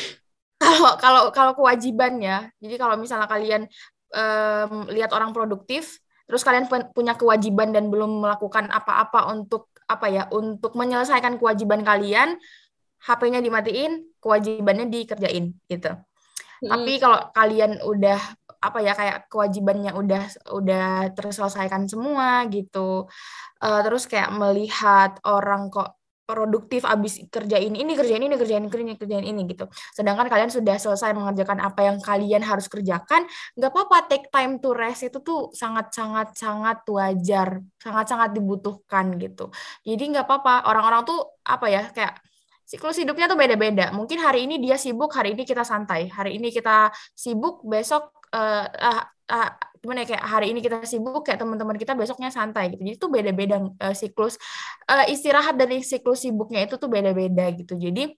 [0.63, 2.49] kalau kalau kalau kewajiban ya.
[2.57, 3.69] Jadi kalau misalnya kalian
[4.09, 10.23] um, lihat orang produktif, terus kalian punya kewajiban dan belum melakukan apa-apa untuk apa ya
[10.33, 12.41] untuk menyelesaikan kewajiban kalian
[13.05, 15.93] HP-nya dimatiin kewajibannya dikerjain gitu
[16.65, 16.71] hmm.
[16.73, 18.19] tapi kalau kalian udah
[18.65, 23.05] apa ya kayak kewajibannya udah udah terselesaikan semua gitu
[23.61, 29.25] uh, terus kayak melihat orang kok produktif abis kerjain ini kerjain ini kerjain ini kerjain
[29.25, 34.27] ini gitu sedangkan kalian sudah selesai mengerjakan apa yang kalian harus kerjakan nggak apa-apa take
[34.33, 39.53] time to rest itu tuh sangat sangat sangat wajar sangat sangat dibutuhkan gitu
[39.85, 42.17] jadi nggak apa-apa orang-orang tuh apa ya kayak
[42.65, 43.93] siklus hidupnya tuh beda-beda.
[43.93, 46.09] Mungkin hari ini dia sibuk hari ini kita santai.
[46.09, 49.49] Hari ini kita sibuk besok uh, uh, uh,
[49.79, 52.81] gimana ya kayak hari ini kita sibuk kayak teman-teman kita besoknya santai gitu.
[52.81, 54.41] Jadi itu beda-beda uh, siklus
[54.89, 57.77] uh, istirahat dari siklus sibuknya itu tuh beda-beda gitu.
[57.77, 58.09] Jadi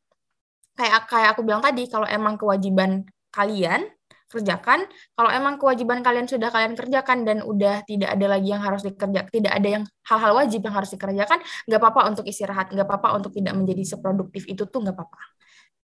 [0.79, 3.03] kayak kayak aku bilang tadi kalau emang kewajiban
[3.35, 3.83] kalian
[4.27, 4.83] kerjakan.
[5.15, 9.31] Kalau emang kewajiban kalian sudah kalian kerjakan dan udah tidak ada lagi yang harus dikerjakan
[9.31, 13.31] tidak ada yang hal-hal wajib yang harus dikerjakan nggak apa-apa untuk istirahat nggak apa-apa untuk
[13.31, 15.21] tidak menjadi seproduktif itu tuh nggak apa-apa.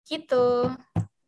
[0.09, 0.73] Gitu.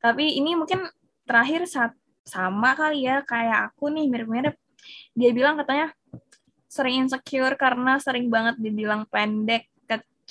[0.03, 0.89] Tapi ini mungkin
[1.29, 4.57] terakhir saat sama kali ya kayak aku nih mirip-mirip.
[5.15, 5.95] Dia bilang katanya
[6.67, 9.72] sering insecure karena sering banget dibilang pendek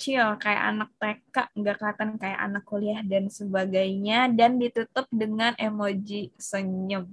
[0.02, 6.34] kecil kayak anak TK nggak kelihatan kayak anak kuliah dan sebagainya dan ditutup dengan emoji
[6.34, 7.06] senyum.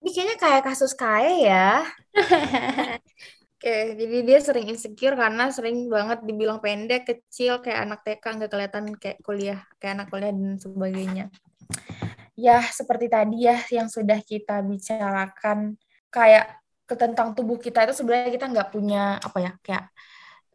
[0.00, 1.68] Ini kayaknya kayak kasus kaya ya.
[3.60, 8.48] Oke, jadi dia sering insecure karena sering banget dibilang pendek, kecil, kayak anak TK, nggak
[8.56, 11.24] kelihatan kayak kuliah, kayak anak kuliah dan sebagainya.
[12.40, 15.76] Ya seperti tadi ya yang sudah kita bicarakan
[16.08, 16.56] kayak
[16.88, 19.84] ke tentang tubuh kita itu sebenarnya kita nggak punya apa ya kayak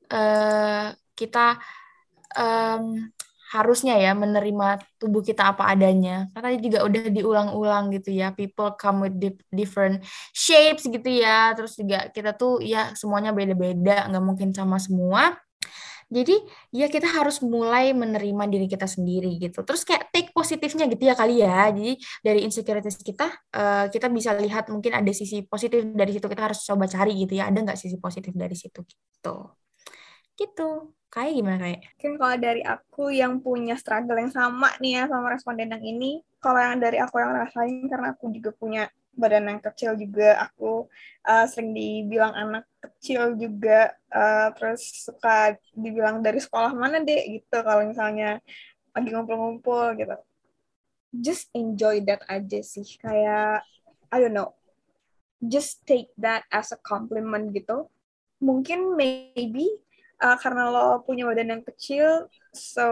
[0.10, 1.58] uh, kita
[2.38, 3.10] um,
[3.56, 8.74] harusnya ya menerima tubuh kita apa adanya karena tadi juga udah diulang-ulang gitu ya people
[8.76, 9.16] come with
[9.54, 10.02] different
[10.34, 15.38] shapes gitu ya terus juga kita tuh ya semuanya beda-beda nggak mungkin sama semua
[16.06, 16.38] jadi
[16.70, 19.66] ya kita harus mulai menerima diri kita sendiri gitu.
[19.66, 21.74] Terus kayak take positifnya gitu ya kali ya.
[21.74, 23.26] Jadi dari insecurities kita
[23.58, 27.42] uh, kita bisa lihat mungkin ada sisi positif dari situ kita harus coba cari gitu
[27.42, 27.50] ya.
[27.50, 29.36] Ada nggak sisi positif dari situ gitu.
[30.38, 30.95] Gitu.
[31.16, 31.80] Kayak gimana kayak?
[31.96, 36.20] Mungkin kalau dari aku yang punya struggle yang sama nih ya sama responden yang ini,
[36.44, 40.92] kalau yang dari aku yang rasain karena aku juga punya badan yang kecil juga aku
[41.24, 47.64] uh, sering dibilang anak kecil juga uh, terus suka dibilang dari sekolah mana deh gitu
[47.64, 48.44] kalau misalnya
[48.92, 50.16] lagi ngumpul-ngumpul gitu
[51.16, 53.64] just enjoy that aja sih kayak
[54.12, 54.52] I don't know
[55.40, 57.88] just take that as a compliment gitu
[58.44, 59.80] mungkin maybe
[60.22, 62.88] uh, karena lo punya badan yang kecil so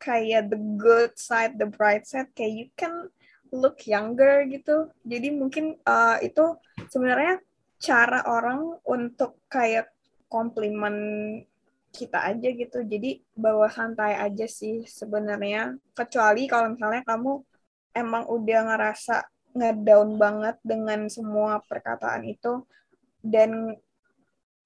[0.00, 3.10] kayak the good side the bright side kayak you can
[3.52, 4.92] look younger gitu.
[5.04, 6.56] Jadi mungkin uh, itu
[6.88, 7.40] sebenarnya
[7.78, 9.92] cara orang untuk kayak
[10.28, 10.96] komplimen
[11.92, 12.84] kita aja gitu.
[12.84, 15.76] Jadi bawa santai aja sih sebenarnya.
[15.96, 17.32] Kecuali kalau misalnya kamu
[17.96, 19.24] emang udah ngerasa
[19.56, 22.62] ngedown banget dengan semua perkataan itu
[23.24, 23.74] dan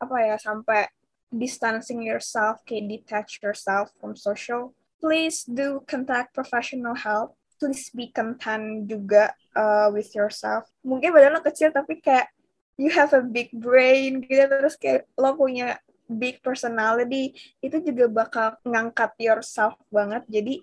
[0.03, 0.91] apa ya sampai
[1.33, 8.91] distancing yourself, kayak detach yourself from social, please do contact professional help please be content
[8.91, 10.67] juga uh, with yourself.
[10.83, 12.27] Mungkin badan lo kecil tapi kayak
[12.75, 15.79] you have a big brain gitu terus kayak lo punya
[16.11, 20.27] big personality itu juga bakal ngangkat yourself banget.
[20.27, 20.59] Jadi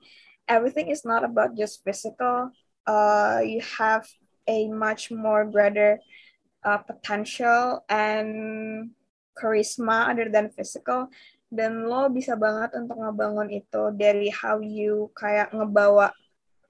[0.52, 2.52] everything is not about just physical.
[2.84, 4.04] Uh, you have
[4.44, 6.04] a much more greater
[6.68, 8.92] uh, potential and
[9.40, 11.08] charisma other than physical
[11.48, 16.12] dan lo bisa banget untuk ngebangun itu dari how you kayak ngebawa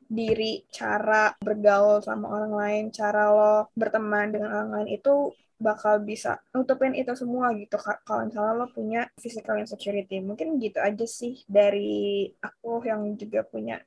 [0.10, 5.30] diri, cara bergaul sama orang lain, cara lo berteman dengan orang lain itu
[5.60, 7.76] bakal bisa nutupin itu semua gitu
[8.08, 10.18] kalau misalnya lo punya physical insecurity.
[10.24, 13.78] Mungkin gitu aja sih dari aku yang juga punya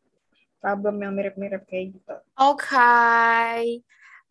[0.62, 2.16] problem yang mirip-mirip kayak gitu.
[2.38, 2.70] Oke.
[2.70, 3.82] Okay.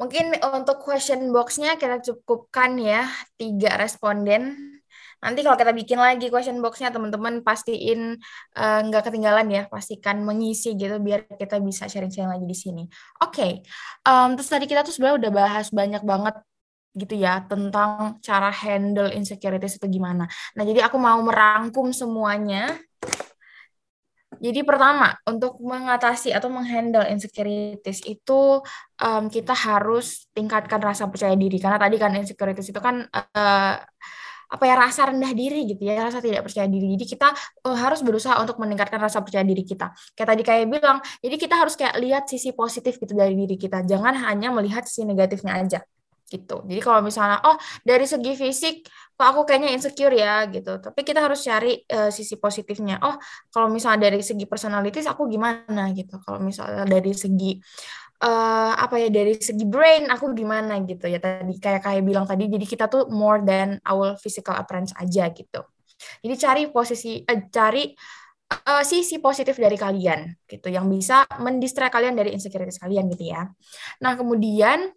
[0.01, 3.05] Mungkin untuk question box-nya kita cukupkan ya
[3.37, 4.71] tiga responden
[5.21, 8.17] Nanti kalau kita bikin lagi question box-nya teman-teman pastiin
[8.57, 12.83] uh, ketinggalan ya, pastikan mengisi gitu biar kita bisa sharing-sharing lagi di sini.
[13.21, 13.51] Oke, okay.
[14.09, 16.35] um, terus tadi kita tuh sebenarnya udah bahas banyak banget
[16.91, 20.27] gitu ya tentang cara handle insecurities itu gimana.
[20.57, 22.75] Nah jadi aku mau merangkum semuanya
[24.41, 28.57] Jadi pertama, untuk mengatasi atau menghandle insecurities itu
[28.97, 31.61] um, kita harus tingkatkan rasa percaya diri.
[31.61, 33.75] Karena tadi kan insecurities itu kan uh,
[34.51, 36.97] apa ya rasa rendah diri gitu ya, rasa tidak percaya diri.
[36.97, 37.29] Jadi kita
[37.69, 39.93] uh, harus berusaha untuk meningkatkan rasa percaya diri kita.
[40.17, 43.85] Kayak tadi kayak bilang, jadi kita harus kayak lihat sisi positif gitu dari diri kita.
[43.85, 45.79] Jangan hanya melihat sisi negatifnya aja
[46.31, 46.63] gitu.
[46.63, 48.87] Jadi kalau misalnya oh dari segi fisik
[49.19, 50.79] kok aku kayaknya insecure ya gitu.
[50.79, 53.03] Tapi kita harus cari uh, sisi positifnya.
[53.03, 53.19] Oh,
[53.51, 56.15] kalau misalnya dari segi personalities aku gimana gitu.
[56.23, 57.59] Kalau misalnya dari segi
[58.23, 62.47] uh, apa ya dari segi brain aku gimana gitu ya tadi kayak kayak bilang tadi
[62.47, 65.61] jadi kita tuh more than our physical appearance aja gitu.
[66.23, 67.93] Jadi cari posisi uh, cari
[68.51, 73.47] uh, sisi positif dari kalian gitu yang bisa mendistract kalian dari insecurities kalian gitu ya.
[74.03, 74.91] Nah, kemudian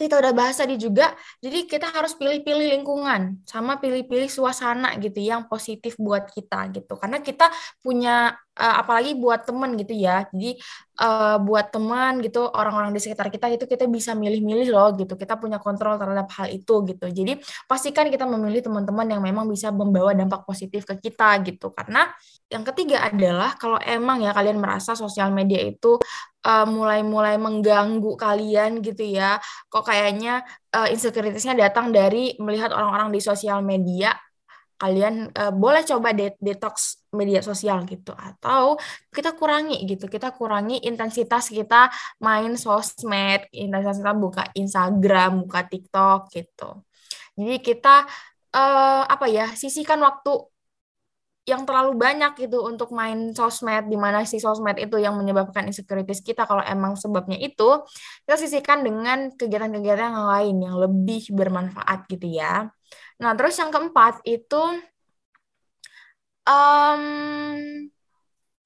[0.00, 1.12] kita udah bahas tadi juga,
[1.44, 6.96] jadi kita harus pilih-pilih lingkungan sama pilih-pilih suasana gitu yang positif buat kita gitu.
[6.96, 7.52] Karena kita
[7.84, 10.24] punya uh, apalagi buat teman gitu ya.
[10.32, 10.56] Jadi
[11.04, 15.20] uh, buat teman gitu, orang-orang di sekitar kita itu kita bisa milih-milih loh gitu.
[15.20, 17.06] Kita punya kontrol terhadap hal itu gitu.
[17.12, 17.36] Jadi
[17.68, 21.72] pastikan kita memilih teman-teman yang memang bisa membawa dampak positif ke kita gitu.
[21.76, 22.08] Karena
[22.48, 26.00] yang ketiga adalah kalau emang ya kalian merasa sosial media itu
[26.46, 29.40] uh, mulai-mulai mengganggu kalian gitu ya.
[29.68, 34.14] Kok kayaknya uh, insecuritiesnya datang dari melihat orang-orang di sosial media.
[34.80, 38.80] Kalian uh, boleh coba de detox media sosial gitu atau
[39.12, 40.08] kita kurangi gitu.
[40.08, 41.92] Kita kurangi intensitas kita
[42.24, 46.80] main sosmed, intensitas kita buka Instagram, buka TikTok gitu.
[47.36, 48.08] Jadi kita
[48.56, 50.48] uh, apa ya, sisihkan waktu
[51.50, 56.22] yang terlalu banyak gitu untuk main sosmed di mana si sosmed itu yang menyebabkan insecurities
[56.22, 57.82] kita kalau emang sebabnya itu
[58.24, 62.70] kita sisihkan dengan kegiatan-kegiatan yang lain yang lebih bermanfaat gitu ya.
[63.18, 64.62] Nah, terus yang keempat itu
[66.46, 67.02] um,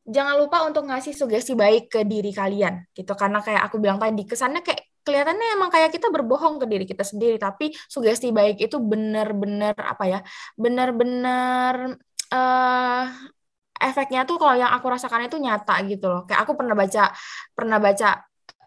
[0.05, 4.29] jangan lupa untuk ngasih sugesti baik ke diri kalian gitu karena kayak aku bilang tadi
[4.29, 8.77] kesannya kayak kelihatannya emang kayak kita berbohong ke diri kita sendiri tapi sugesti baik itu
[8.81, 10.20] benar-benar apa ya
[10.61, 11.97] benar-benar
[12.35, 13.03] uh,
[13.79, 16.20] efeknya tuh kalau yang aku rasakan itu nyata gitu loh.
[16.27, 17.03] Kayak aku pernah baca
[17.55, 18.09] pernah baca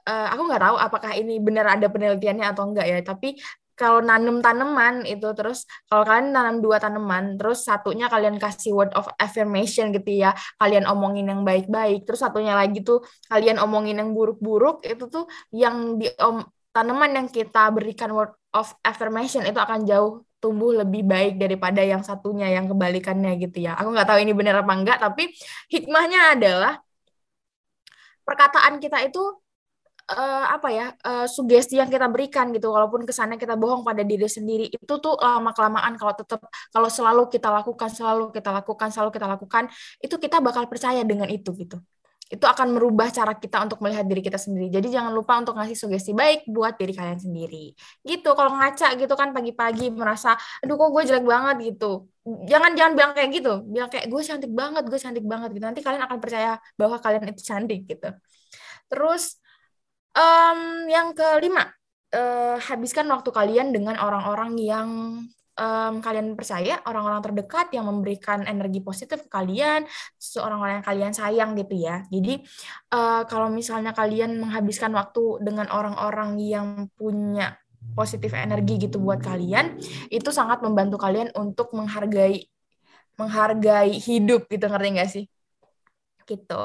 [0.07, 3.35] uh, aku nggak tahu apakah ini benar ada penelitiannya atau enggak ya, tapi
[3.77, 8.91] kalau nanam tanaman itu terus kalau kalian nanam dua tanaman terus satunya kalian kasih word
[8.97, 14.17] of affirmation gitu ya kalian omongin yang baik-baik terus satunya lagi tuh kalian omongin yang
[14.17, 16.41] buruk-buruk itu tuh yang di om,
[16.73, 22.01] tanaman yang kita berikan word of affirmation itu akan jauh tumbuh lebih baik daripada yang
[22.05, 23.77] satunya yang kebalikannya gitu ya.
[23.79, 25.33] Aku nggak tahu ini benar apa enggak, tapi
[25.73, 26.73] hikmahnya adalah
[28.27, 29.23] perkataan kita itu
[30.11, 34.27] uh, apa ya uh, sugesti yang kita berikan gitu walaupun kesannya kita bohong pada diri
[34.27, 36.39] sendiri itu tuh lama kelamaan kalau tetap
[36.71, 39.63] kalau selalu kita lakukan selalu kita lakukan selalu kita lakukan
[39.99, 41.77] itu kita bakal percaya dengan itu gitu
[42.27, 44.67] itu akan merubah cara kita untuk melihat diri kita sendiri.
[44.67, 47.71] Jadi jangan lupa untuk ngasih sugesti baik buat diri kalian sendiri.
[48.03, 52.11] Gitu, kalau ngaca gitu kan pagi-pagi merasa, aduh kok gue jelek banget gitu.
[52.27, 55.63] Jangan jangan bilang kayak gitu, bilang kayak gue cantik banget, gue cantik banget gitu.
[55.63, 58.09] Nanti kalian akan percaya bahwa kalian itu cantik gitu.
[58.91, 59.39] Terus
[60.11, 60.59] um,
[60.91, 61.71] yang kelima,
[62.11, 64.89] uh, habiskan waktu kalian dengan orang-orang yang
[65.57, 69.83] um, kalian percaya orang-orang terdekat yang memberikan energi positif ke kalian,
[70.15, 72.05] seorang-orang yang kalian sayang gitu ya.
[72.07, 72.39] Jadi
[72.93, 77.57] uh, kalau misalnya kalian menghabiskan waktu dengan orang-orang yang punya
[77.97, 79.81] positif energi gitu buat kalian,
[80.13, 82.45] itu sangat membantu kalian untuk menghargai
[83.17, 85.25] menghargai hidup gitu ngerti nggak sih?
[86.29, 86.63] Gitu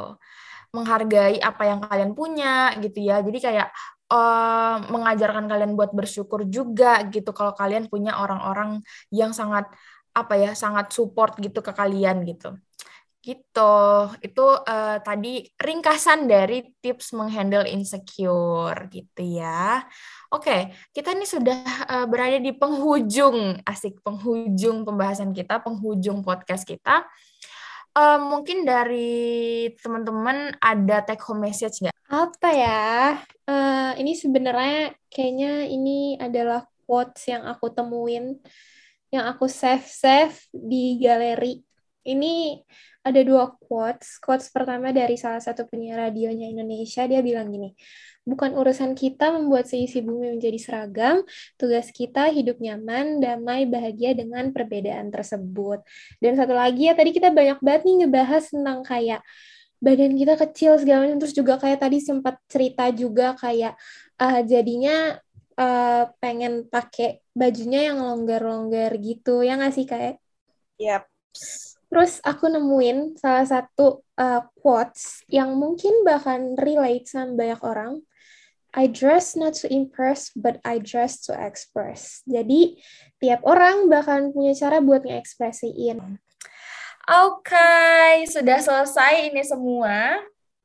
[0.73, 3.21] menghargai apa yang kalian punya gitu ya.
[3.21, 3.69] Jadi kayak
[4.13, 9.65] uh, mengajarkan kalian buat bersyukur juga gitu kalau kalian punya orang-orang yang sangat
[10.13, 12.53] apa ya sangat support gitu ke kalian gitu.
[13.23, 13.77] Gitu.
[14.19, 19.81] Itu uh, tadi ringkasan dari tips menghandle insecure gitu ya.
[20.29, 27.09] Oke kita ini sudah uh, berada di penghujung asik penghujung pembahasan kita penghujung podcast kita.
[27.93, 33.17] Uh, mungkin dari teman-teman ada take home message nggak apa ya?
[33.49, 38.37] Uh, ini sebenarnya kayaknya ini adalah quotes yang aku temuin,
[39.09, 41.65] yang aku save-save di galeri.
[42.05, 42.61] Ini
[43.01, 44.21] ada dua quotes.
[44.21, 47.73] Quotes pertama dari salah satu penyiar radionya Indonesia, dia bilang gini,
[48.29, 51.25] bukan urusan kita membuat seisi bumi menjadi seragam,
[51.57, 55.81] tugas kita hidup nyaman, damai, bahagia dengan perbedaan tersebut.
[56.21, 59.25] Dan satu lagi ya, tadi kita banyak banget nih ngebahas tentang kayak
[59.83, 63.75] badan kita kecil segala macam terus juga kayak tadi sempat cerita juga kayak
[64.23, 65.19] uh, jadinya
[65.59, 70.23] uh, pengen pakai bajunya yang longgar-longgar gitu ya nggak sih kayak
[70.83, 71.07] Yap.
[71.93, 77.93] Terus aku nemuin salah satu uh, quotes yang mungkin bahkan relate sama banyak orang.
[78.73, 82.25] I dress not to impress, but I dress to express.
[82.25, 82.81] Jadi,
[83.21, 86.01] tiap orang bahkan punya cara buat ngekspresiin.
[87.13, 90.17] Oke, okay, sudah selesai ini semua.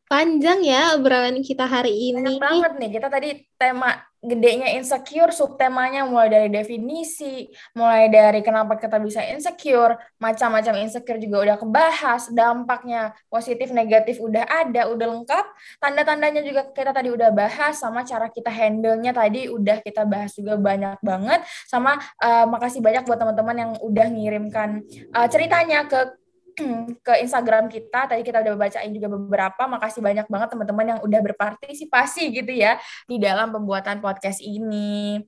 [0.08, 2.24] Panjang ya obrolan kita hari ini.
[2.24, 2.90] Banyak banget nih.
[2.96, 3.30] Kita tadi
[3.60, 11.20] tema gedenya insecure, subtemanya mulai dari definisi, mulai dari kenapa kita bisa insecure, macam-macam insecure
[11.20, 15.46] juga udah kebahas, dampaknya positif negatif udah ada, udah lengkap,
[15.84, 20.56] tanda-tandanya juga kita tadi udah bahas, sama cara kita handle-nya tadi udah kita bahas juga
[20.56, 24.82] banyak banget, sama uh, makasih banyak buat teman-teman yang udah ngirimkan
[25.12, 26.16] uh, ceritanya ke
[27.06, 28.10] ke Instagram kita.
[28.10, 29.64] Tadi kita udah bacain juga beberapa.
[29.70, 35.22] Makasih banyak banget teman-teman yang udah berpartisipasi gitu ya di dalam pembuatan podcast ini.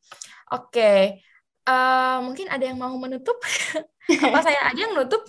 [0.50, 1.02] Oke, okay.
[1.70, 3.38] uh, eh, mungkin ada yang mau menutup?
[4.26, 5.22] Apa saya aja yang nutup?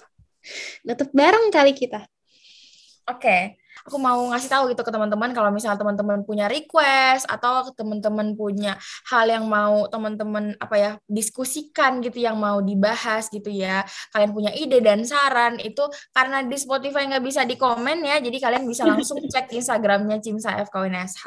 [0.89, 2.09] Nutup bareng kali kita.
[3.05, 3.21] Oke.
[3.21, 8.35] Okay aku mau ngasih tahu gitu ke teman-teman kalau misalnya teman-teman punya request atau teman-teman
[8.35, 8.77] punya
[9.09, 13.85] hal yang mau teman-teman apa ya diskusikan gitu yang mau dibahas gitu ya.
[14.13, 18.37] Kalian punya ide dan saran itu karena di Spotify nggak bisa di komen ya jadi
[18.41, 21.25] kalian bisa langsung cek Instagramnya Cimsa FKWNSH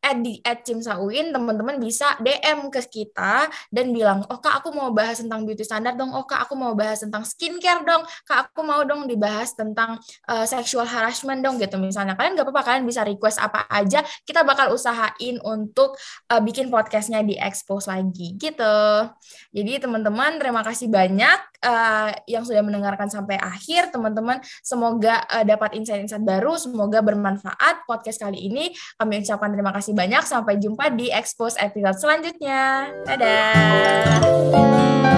[0.00, 4.90] at di at Cimsauin teman-teman bisa DM ke kita dan bilang oh kak aku mau
[4.90, 6.10] bahas tentang beauty standard dong.
[6.16, 8.02] Oh kak aku mau bahas tentang skincare dong.
[8.24, 11.76] Kak aku mau dong dibahas tentang uh, sexual harassment dong gitu.
[11.76, 14.00] Misalnya kalian gak apa-apa kalian bisa request apa aja.
[14.24, 15.94] Kita bakal usahain untuk
[16.32, 19.08] uh, bikin podcastnya di expose lagi gitu.
[19.52, 23.92] Jadi teman-teman terima kasih banyak uh, yang sudah mendengarkan sampai akhir.
[23.92, 28.72] Teman-teman semoga uh, dapat insight-insight baru semoga bermanfaat podcast kali ini.
[28.96, 30.22] Kami ucapkan terima kasih kasih banyak.
[30.22, 32.86] Sampai jumpa di Expose episode selanjutnya.
[33.02, 34.22] Dadah.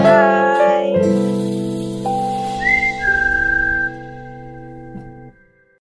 [0.03, 1.42] Bye.